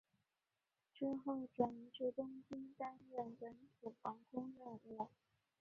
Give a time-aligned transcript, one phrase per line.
[0.95, 5.07] 之后转移至东京担任本土防空任务。